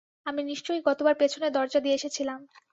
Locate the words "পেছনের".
1.17-1.51